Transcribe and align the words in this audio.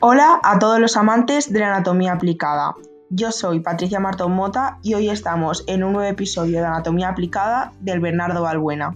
Hola 0.00 0.38
a 0.44 0.60
todos 0.60 0.78
los 0.78 0.96
amantes 0.96 1.52
de 1.52 1.58
la 1.58 1.74
anatomía 1.74 2.12
aplicada. 2.12 2.76
Yo 3.10 3.32
soy 3.32 3.58
Patricia 3.58 3.98
Martón 3.98 4.30
Mota 4.30 4.78
y 4.80 4.94
hoy 4.94 5.10
estamos 5.10 5.64
en 5.66 5.82
un 5.82 5.94
nuevo 5.94 6.08
episodio 6.08 6.60
de 6.60 6.66
Anatomía 6.66 7.08
aplicada 7.08 7.72
del 7.80 7.98
Bernardo 7.98 8.42
Balbuena. 8.42 8.94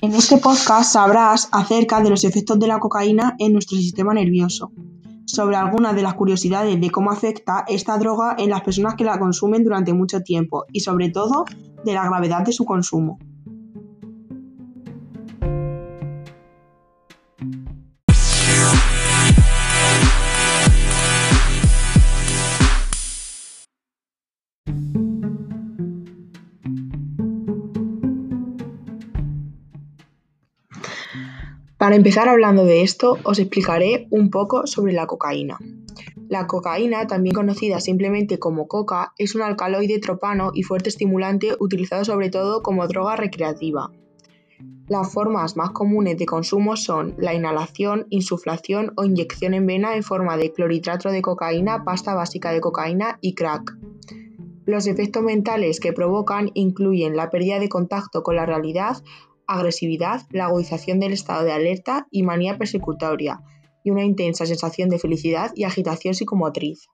En 0.00 0.14
este 0.14 0.36
podcast 0.36 0.92
sabrás 0.92 1.48
acerca 1.50 2.00
de 2.00 2.10
los 2.10 2.22
efectos 2.22 2.60
de 2.60 2.68
la 2.68 2.78
cocaína 2.78 3.34
en 3.40 3.52
nuestro 3.52 3.76
sistema 3.76 4.14
nervioso, 4.14 4.70
sobre 5.34 5.56
algunas 5.56 5.94
de 5.94 6.02
las 6.02 6.14
curiosidades 6.14 6.80
de 6.80 6.90
cómo 6.90 7.10
afecta 7.10 7.64
esta 7.66 7.98
droga 7.98 8.36
en 8.38 8.50
las 8.50 8.62
personas 8.62 8.94
que 8.94 9.04
la 9.04 9.18
consumen 9.18 9.64
durante 9.64 9.92
mucho 9.92 10.22
tiempo 10.22 10.64
y 10.72 10.80
sobre 10.80 11.10
todo 11.10 11.44
de 11.84 11.92
la 11.92 12.04
gravedad 12.04 12.42
de 12.42 12.52
su 12.52 12.64
consumo. 12.64 13.18
Para 31.84 31.96
empezar 31.96 32.30
hablando 32.30 32.64
de 32.64 32.80
esto, 32.80 33.18
os 33.24 33.38
explicaré 33.38 34.06
un 34.08 34.30
poco 34.30 34.66
sobre 34.66 34.94
la 34.94 35.06
cocaína. 35.06 35.58
La 36.30 36.46
cocaína, 36.46 37.06
también 37.06 37.34
conocida 37.34 37.78
simplemente 37.78 38.38
como 38.38 38.68
coca, 38.68 39.12
es 39.18 39.34
un 39.34 39.42
alcaloide 39.42 39.98
tropano 39.98 40.50
y 40.54 40.62
fuerte 40.62 40.88
estimulante 40.88 41.54
utilizado 41.60 42.02
sobre 42.06 42.30
todo 42.30 42.62
como 42.62 42.88
droga 42.88 43.16
recreativa. 43.16 43.90
Las 44.88 45.12
formas 45.12 45.58
más 45.58 45.72
comunes 45.72 46.16
de 46.16 46.24
consumo 46.24 46.78
son 46.78 47.16
la 47.18 47.34
inhalación, 47.34 48.06
insuflación 48.08 48.94
o 48.96 49.04
inyección 49.04 49.52
en 49.52 49.66
vena 49.66 49.94
en 49.94 50.04
forma 50.04 50.38
de 50.38 50.52
cloritrato 50.52 51.10
de 51.10 51.20
cocaína, 51.20 51.84
pasta 51.84 52.14
básica 52.14 52.50
de 52.52 52.62
cocaína 52.62 53.18
y 53.20 53.34
crack. 53.34 53.76
Los 54.64 54.86
efectos 54.86 55.22
mentales 55.22 55.80
que 55.80 55.92
provocan 55.92 56.50
incluyen 56.54 57.14
la 57.14 57.28
pérdida 57.28 57.58
de 57.58 57.68
contacto 57.68 58.22
con 58.22 58.36
la 58.36 58.46
realidad, 58.46 58.96
agresividad, 59.46 60.22
la 60.30 60.46
agudización 60.46 61.00
del 61.00 61.12
estado 61.12 61.44
de 61.44 61.52
alerta 61.52 62.06
y 62.10 62.22
manía 62.22 62.58
persecutoria, 62.58 63.40
y 63.84 63.90
una 63.90 64.04
intensa 64.04 64.46
sensación 64.46 64.88
de 64.88 64.98
felicidad 64.98 65.52
y 65.54 65.64
agitación 65.64 66.14
psicomotriz. 66.14 66.88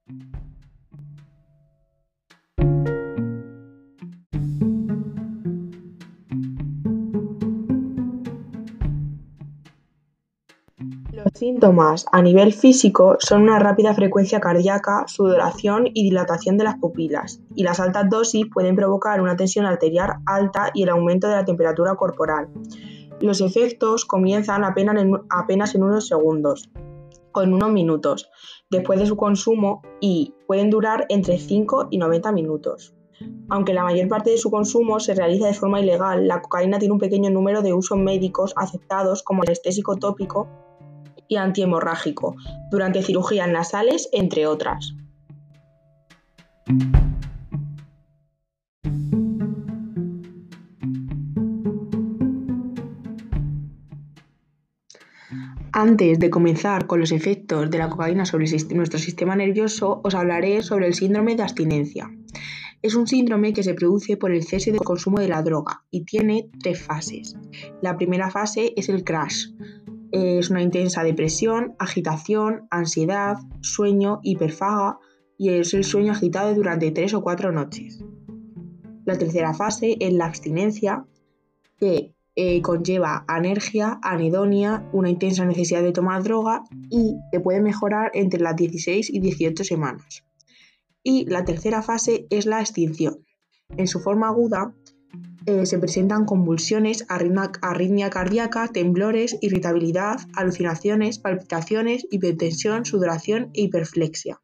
Los 11.24 11.34
síntomas 11.34 12.06
a 12.12 12.22
nivel 12.22 12.54
físico 12.54 13.16
son 13.18 13.42
una 13.42 13.58
rápida 13.58 13.92
frecuencia 13.92 14.40
cardíaca, 14.40 15.04
sudoración 15.06 15.88
y 15.92 16.04
dilatación 16.04 16.56
de 16.56 16.64
las 16.64 16.78
pupilas, 16.78 17.42
y 17.54 17.62
las 17.62 17.78
altas 17.78 18.08
dosis 18.08 18.46
pueden 18.50 18.74
provocar 18.74 19.20
una 19.20 19.36
tensión 19.36 19.66
arterial 19.66 20.14
alta 20.24 20.70
y 20.72 20.84
el 20.84 20.88
aumento 20.88 21.28
de 21.28 21.34
la 21.34 21.44
temperatura 21.44 21.94
corporal. 21.96 22.48
Los 23.20 23.42
efectos 23.42 24.06
comienzan 24.06 24.64
apenas 24.64 25.74
en, 25.74 25.82
unos 25.82 26.08
segundos 26.08 26.70
o 27.34 27.42
en 27.42 27.52
unos 27.52 27.70
minutos 27.70 28.30
después 28.70 28.98
de 28.98 29.04
su 29.04 29.16
consumo 29.16 29.82
y 30.00 30.32
pueden 30.46 30.70
durar 30.70 31.04
entre 31.10 31.38
5 31.38 31.88
y 31.90 31.98
90 31.98 32.32
minutos. 32.32 32.94
Aunque 33.50 33.74
la 33.74 33.84
mayor 33.84 34.08
parte 34.08 34.30
de 34.30 34.38
su 34.38 34.50
consumo 34.50 35.00
se 35.00 35.12
realiza 35.12 35.48
de 35.48 35.54
forma 35.54 35.80
ilegal, 35.80 36.26
la 36.26 36.40
cocaína 36.40 36.78
tiene 36.78 36.94
un 36.94 37.00
pequeño 37.00 37.28
número 37.28 37.60
de 37.60 37.74
usos 37.74 37.98
médicos 37.98 38.54
aceptados 38.56 39.22
como 39.22 39.42
anestésico 39.42 39.96
tópico 39.96 40.48
y 41.30 41.36
antihemorrágico 41.36 42.34
durante 42.70 43.02
cirugías 43.02 43.48
nasales, 43.48 44.10
entre 44.12 44.46
otras. 44.46 44.94
Antes 55.72 56.18
de 56.18 56.30
comenzar 56.30 56.88
con 56.88 56.98
los 56.98 57.12
efectos 57.12 57.70
de 57.70 57.78
la 57.78 57.88
cocaína 57.88 58.26
sobre 58.26 58.46
nuestro 58.74 58.98
sistema 58.98 59.36
nervioso, 59.36 60.00
os 60.02 60.16
hablaré 60.16 60.62
sobre 60.62 60.88
el 60.88 60.94
síndrome 60.94 61.36
de 61.36 61.44
abstinencia. 61.44 62.10
Es 62.82 62.96
un 62.96 63.06
síndrome 63.06 63.52
que 63.52 63.62
se 63.62 63.74
produce 63.74 64.16
por 64.16 64.32
el 64.32 64.42
cese 64.42 64.72
del 64.72 64.80
consumo 64.80 65.20
de 65.20 65.28
la 65.28 65.42
droga 65.42 65.84
y 65.90 66.04
tiene 66.04 66.50
tres 66.60 66.82
fases. 66.82 67.36
La 67.82 67.96
primera 67.96 68.30
fase 68.30 68.72
es 68.76 68.88
el 68.88 69.04
crash, 69.04 69.46
es 70.12 70.50
una 70.50 70.62
intensa 70.62 71.02
depresión, 71.02 71.74
agitación, 71.78 72.66
ansiedad, 72.70 73.36
sueño, 73.60 74.20
hiperfaga 74.22 74.98
y 75.38 75.50
es 75.50 75.72
el 75.74 75.84
sueño 75.84 76.12
agitado 76.12 76.54
durante 76.54 76.90
tres 76.90 77.14
o 77.14 77.22
cuatro 77.22 77.52
noches. 77.52 78.04
La 79.04 79.16
tercera 79.16 79.54
fase 79.54 79.96
es 80.00 80.12
la 80.12 80.26
abstinencia, 80.26 81.06
que 81.78 82.14
eh, 82.36 82.62
conlleva 82.62 83.24
anergia, 83.26 83.98
anedonia, 84.02 84.88
una 84.92 85.10
intensa 85.10 85.44
necesidad 85.44 85.82
de 85.82 85.92
tomar 85.92 86.22
droga 86.22 86.62
y 86.90 87.16
que 87.32 87.40
puede 87.40 87.60
mejorar 87.60 88.10
entre 88.14 88.40
las 88.40 88.56
16 88.56 89.10
y 89.10 89.20
18 89.20 89.64
semanas. 89.64 90.24
Y 91.02 91.24
la 91.26 91.44
tercera 91.44 91.82
fase 91.82 92.26
es 92.30 92.46
la 92.46 92.60
extinción. 92.60 93.24
En 93.76 93.86
su 93.86 94.00
forma 94.00 94.28
aguda, 94.28 94.74
eh, 95.46 95.66
se 95.66 95.78
presentan 95.78 96.24
convulsiones, 96.24 97.06
arritmia, 97.08 98.10
cardíaca, 98.10 98.68
temblores, 98.68 99.36
irritabilidad, 99.40 100.20
alucinaciones, 100.34 101.18
palpitaciones, 101.18 102.06
hipertensión, 102.10 102.84
sudoración 102.84 103.50
e 103.54 103.62
hiperflexia. 103.62 104.40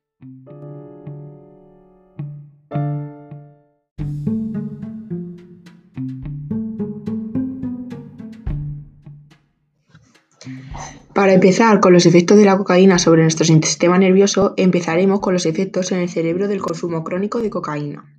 Para 11.17 11.33
empezar 11.33 11.81
con 11.81 11.95
los 11.95 12.05
efectos 12.05 12.37
de 12.37 12.45
la 12.45 12.59
cocaína 12.59 12.99
sobre 12.99 13.23
nuestro 13.23 13.47
sistema 13.47 13.99
nervioso, 13.99 14.53
empezaremos 14.59 15.21
con 15.21 15.33
los 15.33 15.47
efectos 15.47 15.91
en 15.93 16.01
el 16.01 16.11
cerebro 16.11 16.47
del 16.47 16.61
consumo 16.61 17.05
crónico 17.05 17.41
de 17.41 17.49
cocaína. 17.49 18.16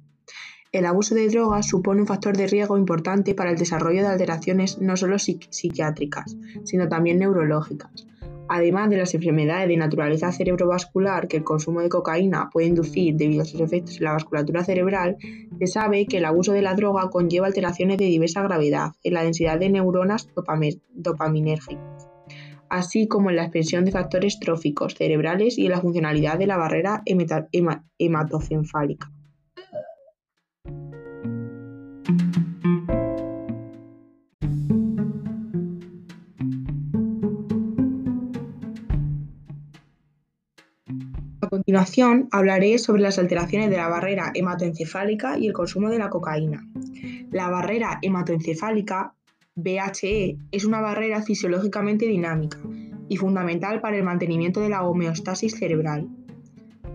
El 0.73 0.85
abuso 0.85 1.15
de 1.15 1.29
drogas 1.29 1.67
supone 1.67 2.01
un 2.01 2.07
factor 2.07 2.35
de 2.35 2.47
riesgo 2.47 2.77
importante 2.77 3.33
para 3.33 3.51
el 3.51 3.57
desarrollo 3.57 4.01
de 4.01 4.07
alteraciones 4.07 4.79
no 4.79 4.97
solo 4.97 5.17
psiquiátricas, 5.17 6.35
sino 6.65 6.89
también 6.89 7.19
neurológicas. 7.19 8.05
Además 8.49 8.89
de 8.89 8.97
las 8.97 9.13
enfermedades 9.13 9.67
de 9.67 9.77
naturaleza 9.77 10.31
cerebrovascular 10.31 11.27
que 11.27 11.37
el 11.37 11.43
consumo 11.43 11.81
de 11.81 11.89
cocaína 11.89 12.49
puede 12.51 12.67
inducir 12.67 13.15
debido 13.15 13.43
a 13.43 13.45
sus 13.45 13.61
efectos 13.61 13.97
en 13.97 14.05
la 14.05 14.13
vasculatura 14.13 14.63
cerebral, 14.63 15.17
se 15.59 15.67
sabe 15.67 16.05
que 16.05 16.17
el 16.17 16.25
abuso 16.25 16.53
de 16.53 16.61
la 16.61 16.73
droga 16.73 17.09
conlleva 17.09 17.47
alteraciones 17.47 17.97
de 17.97 18.05
diversa 18.05 18.41
gravedad 18.43 18.91
en 19.03 19.13
la 19.13 19.23
densidad 19.23 19.59
de 19.59 19.69
neuronas 19.69 20.29
dopaminérgicas, 20.93 22.09
así 22.69 23.07
como 23.07 23.29
en 23.29 23.37
la 23.37 23.43
expresión 23.43 23.85
de 23.85 23.91
factores 23.91 24.39
tróficos 24.39 24.95
cerebrales 24.95 25.57
y 25.57 25.65
en 25.65 25.71
la 25.71 25.81
funcionalidad 25.81 26.37
de 26.37 26.47
la 26.47 26.57
barrera 26.57 27.03
hematoencefálica. 27.05 29.11
Continuación, 41.77 42.27
hablaré 42.31 42.79
sobre 42.79 43.03
las 43.03 43.19
alteraciones 43.19 43.69
de 43.69 43.77
la 43.77 43.87
barrera 43.87 44.31
hematoencefálica 44.33 45.37
y 45.37 45.45
el 45.45 45.53
consumo 45.53 45.91
de 45.91 45.99
la 45.99 46.09
cocaína. 46.09 46.67
La 47.29 47.49
barrera 47.49 47.99
hematoencefálica, 48.01 49.13
BHE, 49.53 50.39
es 50.51 50.65
una 50.65 50.81
barrera 50.81 51.21
fisiológicamente 51.21 52.07
dinámica 52.07 52.57
y 53.07 53.17
fundamental 53.17 53.79
para 53.79 53.95
el 53.95 54.03
mantenimiento 54.03 54.59
de 54.59 54.69
la 54.69 54.81
homeostasis 54.81 55.55
cerebral. 55.55 56.07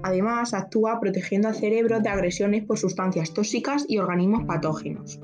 Además, 0.02 0.52
actúa 0.52 0.99
protegiendo 0.99 1.46
al 1.46 1.55
cerebro 1.55 2.00
de 2.00 2.08
agresiones 2.08 2.64
por 2.64 2.76
sustancias 2.76 3.32
tóxicas 3.32 3.85
y 3.87 3.99
organismos 3.99 4.46
patógenos. 4.46 5.20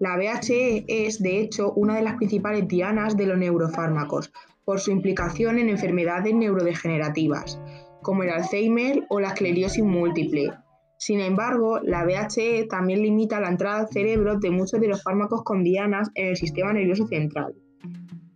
La 0.00 0.16
BHE 0.16 0.84
es, 0.88 1.22
de 1.22 1.38
hecho, 1.38 1.72
una 1.74 1.94
de 1.94 2.02
las 2.02 2.16
principales 2.16 2.66
dianas 2.66 3.16
de 3.16 3.26
los 3.26 3.38
neurofármacos, 3.38 4.32
por 4.64 4.80
su 4.80 4.90
implicación 4.90 5.58
en 5.58 5.68
enfermedades 5.68 6.34
neurodegenerativas, 6.34 7.60
como 8.02 8.22
el 8.22 8.30
Alzheimer 8.30 9.04
o 9.08 9.20
la 9.20 9.28
esclerosis 9.28 9.84
múltiple. 9.84 10.52
Sin 10.98 11.20
embargo, 11.20 11.80
la 11.80 12.04
BHE 12.04 12.66
también 12.68 13.02
limita 13.02 13.40
la 13.40 13.48
entrada 13.48 13.80
al 13.80 13.88
cerebro 13.88 14.38
de 14.38 14.50
muchos 14.50 14.80
de 14.80 14.88
los 14.88 15.02
fármacos 15.02 15.42
con 15.44 15.64
dianas 15.64 16.10
en 16.14 16.28
el 16.28 16.36
sistema 16.36 16.72
nervioso 16.72 17.06
central. 17.06 17.54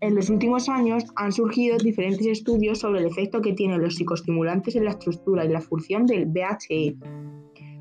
En 0.01 0.15
los 0.15 0.29
últimos 0.31 0.69
años 0.69 1.05
han 1.17 1.33
surgido 1.33 1.77
diferentes 1.79 2.27
estudios 2.27 2.79
sobre 2.79 3.01
el 3.01 3.07
efecto 3.07 3.41
que 3.41 3.53
tienen 3.53 3.83
los 3.83 3.97
psicoestimulantes 3.97 4.77
en 4.77 4.85
la 4.85 4.91
estructura 4.91 5.45
y 5.45 5.49
la 5.49 5.61
función 5.61 6.07
del 6.07 6.27
BHE. 6.27 6.97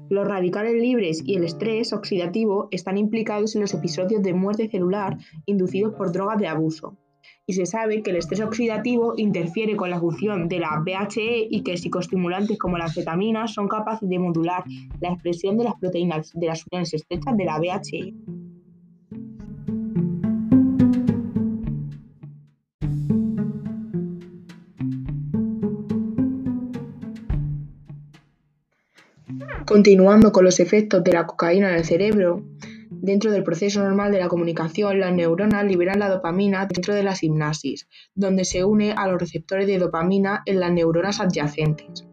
Los 0.09 0.27
radicales 0.27 0.73
libres 0.73 1.21
y 1.25 1.35
el 1.35 1.43
estrés 1.43 1.91
oxidativo 1.91 2.67
están 2.71 2.97
implicados 2.97 3.55
en 3.55 3.61
los 3.61 3.73
episodios 3.73 4.21
de 4.21 4.33
muerte 4.33 4.69
celular 4.69 5.17
inducidos 5.45 5.95
por 5.95 6.11
drogas 6.11 6.37
de 6.39 6.47
abuso. 6.47 6.97
Y 7.45 7.53
se 7.53 7.65
sabe 7.65 8.01
que 8.01 8.11
el 8.11 8.17
estrés 8.17 8.41
oxidativo 8.41 9.13
interfiere 9.17 9.75
con 9.75 9.89
la 9.89 9.99
función 9.99 10.47
de 10.47 10.59
la 10.59 10.81
BHE 10.85 11.47
y 11.49 11.63
que 11.63 11.77
psicoestimulantes 11.77 12.57
como 12.57 12.77
la 12.77 12.85
anfetamina 12.85 13.47
son 13.47 13.67
capaces 13.67 14.07
de 14.09 14.19
modular 14.19 14.63
la 14.99 15.09
expresión 15.09 15.57
de 15.57 15.65
las 15.65 15.75
proteínas 15.75 16.31
de 16.33 16.47
las 16.47 16.63
uniones 16.71 16.93
estrechas 16.93 17.35
de 17.37 17.45
la 17.45 17.59
BHE. 17.59 18.13
Continuando 29.65 30.31
con 30.31 30.43
los 30.43 30.59
efectos 30.59 31.03
de 31.03 31.13
la 31.13 31.25
cocaína 31.25 31.69
en 31.69 31.77
el 31.77 31.85
cerebro, 31.85 32.43
dentro 33.03 33.31
del 33.31 33.43
proceso 33.43 33.83
normal 33.83 34.13
de 34.13 34.19
la 34.19 34.29
comunicación, 34.29 35.01
las 35.01 35.13
neuronas 35.13 35.65
liberan 35.65 35.99
la 35.99 36.07
dopamina 36.07 36.65
dentro 36.65 36.95
de 36.95 37.03
la 37.03 37.15
sinapsis, 37.15 37.89
donde 38.15 38.45
se 38.45 38.63
une 38.63 38.93
a 38.93 39.07
los 39.07 39.19
receptores 39.19 39.67
de 39.67 39.77
dopamina 39.77 40.41
en 40.45 40.61
las 40.61 40.71
neuronas 40.71 41.19
adyacentes. 41.19 42.07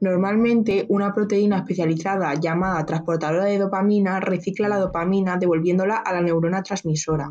Normalmente, 0.00 0.84
una 0.88 1.14
proteína 1.14 1.58
especializada 1.58 2.34
llamada 2.34 2.84
transportadora 2.84 3.44
de 3.44 3.58
dopamina 3.58 4.18
recicla 4.18 4.68
la 4.68 4.78
dopamina 4.78 5.36
devolviéndola 5.36 5.94
a 5.94 6.12
la 6.12 6.22
neurona 6.22 6.64
transmisora. 6.64 7.30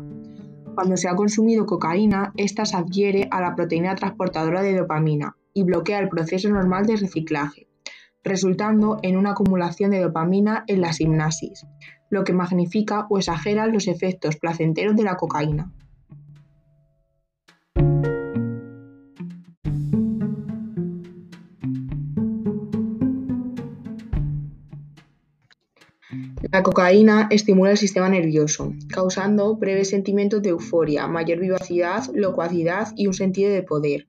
Cuando 0.74 0.96
se 0.96 1.06
ha 1.06 1.14
consumido 1.14 1.66
cocaína, 1.66 2.32
esta 2.38 2.64
se 2.64 2.78
adhiere 2.78 3.28
a 3.30 3.42
la 3.42 3.54
proteína 3.54 3.94
transportadora 3.94 4.62
de 4.62 4.74
dopamina 4.74 5.36
y 5.52 5.64
bloquea 5.64 5.98
el 5.98 6.08
proceso 6.08 6.48
normal 6.48 6.86
de 6.86 6.96
reciclaje 6.96 7.68
resultando 8.24 8.98
en 9.02 9.16
una 9.16 9.32
acumulación 9.32 9.90
de 9.90 10.00
dopamina 10.00 10.64
en 10.66 10.80
la 10.80 10.92
sinapsis, 10.92 11.66
lo 12.12 12.24
que 12.24 12.34
magnifica 12.34 13.06
o 13.08 13.16
exagera 13.16 13.66
los 13.66 13.88
efectos 13.88 14.36
placenteros 14.36 14.94
de 14.96 15.02
la 15.02 15.16
cocaína. 15.16 15.72
La 26.50 26.62
cocaína 26.62 27.28
estimula 27.30 27.70
el 27.70 27.78
sistema 27.78 28.10
nervioso, 28.10 28.74
causando 28.90 29.56
breves 29.56 29.88
sentimientos 29.88 30.42
de 30.42 30.50
euforia, 30.50 31.06
mayor 31.06 31.38
vivacidad, 31.38 32.04
locuacidad 32.12 32.88
y 32.94 33.06
un 33.06 33.14
sentido 33.14 33.50
de 33.50 33.62
poder, 33.62 34.06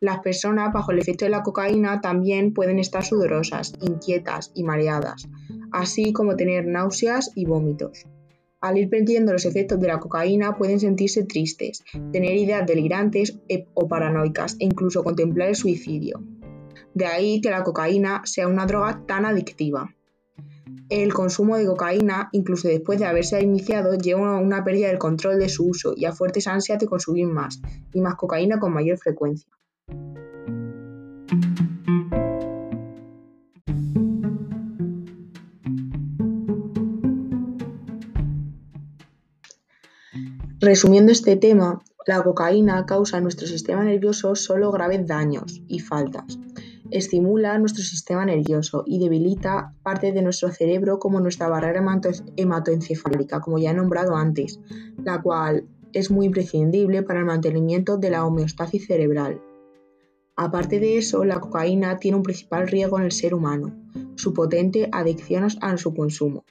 las 0.00 0.20
personas 0.20 0.72
bajo 0.72 0.92
el 0.92 0.98
efecto 0.98 1.26
de 1.26 1.30
la 1.30 1.42
cocaína 1.42 2.00
también 2.00 2.54
pueden 2.54 2.78
estar 2.78 3.04
sudorosas, 3.04 3.74
inquietas 3.82 4.50
y 4.54 4.64
mareadas, 4.64 5.28
así 5.72 6.12
como 6.12 6.36
tener 6.36 6.66
náuseas 6.66 7.32
y 7.34 7.46
vómitos. 7.46 8.06
Al 8.60 8.76
ir 8.76 8.90
perdiendo 8.90 9.32
los 9.32 9.46
efectos 9.46 9.80
de 9.80 9.88
la 9.88 10.00
cocaína 10.00 10.58
pueden 10.58 10.80
sentirse 10.80 11.24
tristes, 11.24 11.82
tener 12.12 12.36
ideas 12.36 12.66
delirantes 12.66 13.38
e, 13.48 13.66
o 13.72 13.88
paranoicas 13.88 14.56
e 14.58 14.66
incluso 14.66 15.02
contemplar 15.02 15.48
el 15.48 15.56
suicidio. 15.56 16.22
De 16.92 17.06
ahí 17.06 17.40
que 17.40 17.50
la 17.50 17.64
cocaína 17.64 18.20
sea 18.24 18.48
una 18.48 18.66
droga 18.66 19.02
tan 19.06 19.24
adictiva. 19.24 19.94
El 20.90 21.14
consumo 21.14 21.56
de 21.56 21.66
cocaína, 21.66 22.28
incluso 22.32 22.68
después 22.68 22.98
de 22.98 23.06
haberse 23.06 23.40
iniciado, 23.40 23.96
lleva 23.96 24.36
a 24.36 24.40
una 24.40 24.62
pérdida 24.62 24.88
del 24.88 24.98
control 24.98 25.38
de 25.38 25.48
su 25.48 25.68
uso 25.68 25.94
y 25.96 26.04
a 26.04 26.12
fuertes 26.12 26.46
ansias 26.46 26.78
de 26.78 26.86
consumir 26.86 27.28
más, 27.28 27.62
y 27.94 28.00
más 28.00 28.16
cocaína 28.16 28.58
con 28.58 28.74
mayor 28.74 28.98
frecuencia. 28.98 29.48
Resumiendo 40.60 41.10
este 41.10 41.36
tema, 41.36 41.82
la 42.06 42.22
cocaína 42.22 42.84
causa 42.84 43.16
en 43.16 43.22
nuestro 43.22 43.46
sistema 43.46 43.82
nervioso 43.82 44.34
solo 44.34 44.70
graves 44.70 45.06
daños 45.06 45.62
y 45.68 45.78
faltas. 45.78 46.38
Estimula 46.90 47.56
nuestro 47.56 47.82
sistema 47.82 48.26
nervioso 48.26 48.84
y 48.86 48.98
debilita 48.98 49.72
parte 49.82 50.12
de 50.12 50.20
nuestro 50.20 50.50
cerebro 50.50 50.98
como 50.98 51.18
nuestra 51.18 51.48
barrera 51.48 51.82
hematoencefálica, 52.36 53.40
como 53.40 53.58
ya 53.58 53.70
he 53.70 53.74
nombrado 53.74 54.14
antes, 54.16 54.60
la 55.02 55.22
cual 55.22 55.66
es 55.94 56.10
muy 56.10 56.26
imprescindible 56.26 57.02
para 57.04 57.20
el 57.20 57.24
mantenimiento 57.24 57.96
de 57.96 58.10
la 58.10 58.26
homeostasis 58.26 58.86
cerebral. 58.86 59.40
Aparte 60.36 60.78
de 60.78 60.98
eso, 60.98 61.24
la 61.24 61.40
cocaína 61.40 61.96
tiene 61.96 62.18
un 62.18 62.22
principal 62.22 62.68
riesgo 62.68 62.98
en 62.98 63.06
el 63.06 63.12
ser 63.12 63.32
humano, 63.32 63.74
su 64.16 64.34
potente 64.34 64.90
adicción 64.92 65.48
a 65.62 65.76
su 65.78 65.94
consumo, 65.94 66.44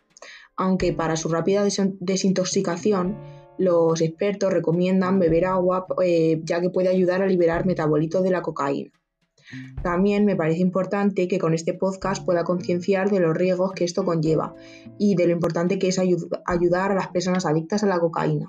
aunque 0.55 0.93
para 0.93 1.15
su 1.15 1.29
rápida 1.29 1.63
desintoxicación 1.99 3.15
los 3.59 4.01
expertos 4.01 4.51
recomiendan 4.51 5.19
beber 5.19 5.45
agua 5.45 5.85
eh, 6.03 6.41
ya 6.43 6.61
que 6.61 6.69
puede 6.69 6.89
ayudar 6.89 7.21
a 7.21 7.27
liberar 7.27 7.65
metabolitos 7.65 8.23
de 8.23 8.31
la 8.31 8.41
cocaína. 8.41 8.91
También 9.81 10.25
me 10.25 10.35
parece 10.35 10.61
importante 10.61 11.27
que 11.27 11.39
con 11.39 11.53
este 11.53 11.73
podcast 11.73 12.23
pueda 12.23 12.43
concienciar 12.43 13.09
de 13.09 13.19
los 13.19 13.35
riesgos 13.35 13.73
que 13.73 13.83
esto 13.83 14.05
conlleva 14.05 14.55
y 14.97 15.15
de 15.15 15.27
lo 15.27 15.33
importante 15.33 15.79
que 15.79 15.89
es 15.89 15.99
ayudar 15.99 16.91
a 16.91 16.95
las 16.95 17.07
personas 17.09 17.45
adictas 17.45 17.83
a 17.83 17.87
la 17.87 17.99
cocaína. 17.99 18.47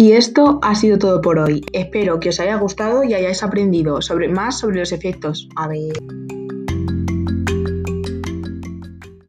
Y 0.00 0.12
esto 0.12 0.60
ha 0.62 0.76
sido 0.76 0.96
todo 0.96 1.20
por 1.20 1.40
hoy. 1.40 1.66
Espero 1.72 2.20
que 2.20 2.28
os 2.28 2.38
haya 2.38 2.56
gustado 2.56 3.02
y 3.02 3.14
hayáis 3.14 3.42
aprendido 3.42 4.00
sobre, 4.00 4.28
más 4.28 4.60
sobre 4.60 4.78
los 4.78 4.92
efectos. 4.92 5.48
A 5.56 5.66
ver. 5.66 5.92